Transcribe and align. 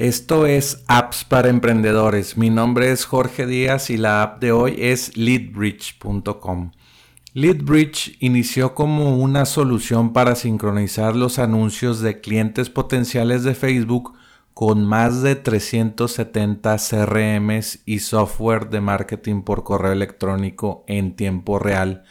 Esto 0.00 0.46
es 0.46 0.82
Apps 0.86 1.26
para 1.26 1.50
Emprendedores. 1.50 2.38
Mi 2.38 2.48
nombre 2.48 2.90
es 2.90 3.04
Jorge 3.04 3.44
Díaz 3.46 3.90
y 3.90 3.98
la 3.98 4.22
app 4.22 4.40
de 4.40 4.50
hoy 4.50 4.76
es 4.78 5.14
leadbridge.com. 5.14 6.70
Leadbridge 7.34 8.16
inició 8.20 8.74
como 8.74 9.18
una 9.18 9.44
solución 9.44 10.14
para 10.14 10.36
sincronizar 10.36 11.14
los 11.14 11.38
anuncios 11.38 12.00
de 12.00 12.22
clientes 12.22 12.70
potenciales 12.70 13.44
de 13.44 13.54
Facebook 13.54 14.14
con 14.54 14.86
más 14.86 15.20
de 15.20 15.36
370 15.36 16.78
CRMs 16.78 17.80
y 17.84 17.98
software 17.98 18.70
de 18.70 18.80
marketing 18.80 19.42
por 19.42 19.64
correo 19.64 19.92
electrónico 19.92 20.82
en 20.86 21.14
tiempo 21.14 21.58
real. 21.58 22.04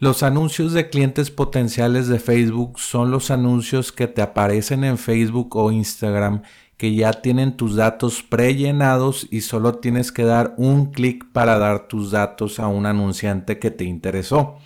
Los 0.00 0.22
anuncios 0.22 0.74
de 0.74 0.90
clientes 0.90 1.30
potenciales 1.30 2.06
de 2.06 2.20
Facebook 2.20 2.78
son 2.78 3.10
los 3.10 3.32
anuncios 3.32 3.92
que 3.92 4.06
te 4.06 4.22
aparecen 4.22 4.84
en 4.84 4.96
Facebook 4.98 5.56
o 5.56 5.72
Instagram 5.72 6.42
que 6.78 6.94
ya 6.94 7.12
tienen 7.12 7.56
tus 7.56 7.74
datos 7.74 8.22
prellenados 8.22 9.26
y 9.30 9.42
solo 9.42 9.74
tienes 9.74 10.12
que 10.12 10.22
dar 10.22 10.54
un 10.56 10.92
clic 10.92 11.26
para 11.32 11.58
dar 11.58 11.88
tus 11.88 12.12
datos 12.12 12.60
a 12.60 12.68
un 12.68 12.86
anunciante 12.86 13.58
que 13.58 13.72
te 13.72 13.84
interesó. 13.84 14.56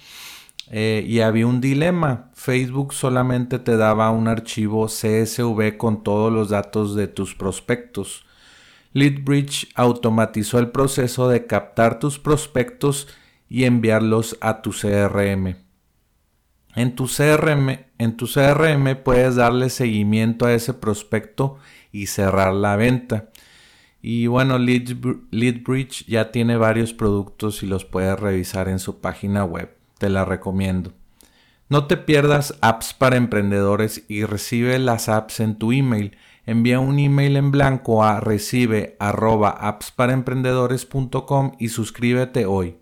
Eh, 0.70 1.04
y 1.08 1.20
había 1.20 1.46
un 1.46 1.60
dilema. 1.62 2.30
Facebook 2.34 2.92
solamente 2.92 3.58
te 3.58 3.78
daba 3.78 4.10
un 4.10 4.28
archivo 4.28 4.86
CSV 4.86 5.76
con 5.78 6.04
todos 6.04 6.30
los 6.30 6.50
datos 6.50 6.94
de 6.94 7.08
tus 7.08 7.34
prospectos. 7.34 8.26
Leadbridge 8.92 9.68
automatizó 9.74 10.58
el 10.58 10.70
proceso 10.70 11.30
de 11.30 11.46
captar 11.46 11.98
tus 11.98 12.18
prospectos 12.18 13.08
y 13.48 13.64
enviarlos 13.64 14.36
a 14.42 14.60
tu 14.60 14.70
CRM. 14.70 15.56
En 16.74 16.94
tu 16.94 17.06
CRM, 17.06 17.80
en 17.98 18.16
tu 18.16 18.26
CRM 18.26 18.96
puedes 19.02 19.36
darle 19.36 19.68
seguimiento 19.68 20.46
a 20.46 20.54
ese 20.54 20.72
prospecto 20.72 21.58
y 21.92 22.06
cerrar 22.06 22.54
la 22.54 22.76
venta. 22.76 23.28
Y 24.00 24.26
bueno, 24.26 24.58
Leadbridge 24.58 26.06
ya 26.06 26.32
tiene 26.32 26.56
varios 26.56 26.92
productos 26.92 27.62
y 27.62 27.66
los 27.66 27.84
puedes 27.84 28.18
revisar 28.18 28.68
en 28.68 28.78
su 28.78 29.00
página 29.00 29.44
web. 29.44 29.76
Te 29.98 30.08
la 30.08 30.24
recomiendo. 30.24 30.92
No 31.68 31.86
te 31.86 31.96
pierdas 31.96 32.58
apps 32.60 32.94
para 32.94 33.16
emprendedores 33.16 34.04
y 34.08 34.24
recibe 34.24 34.78
las 34.78 35.08
apps 35.08 35.40
en 35.40 35.56
tu 35.56 35.72
email. 35.72 36.16
Envía 36.44 36.80
un 36.80 36.98
email 36.98 37.36
en 37.36 37.50
blanco 37.50 38.02
a 38.02 38.18
recibe 38.18 38.96
y 41.58 41.68
suscríbete 41.68 42.44
hoy. 42.44 42.81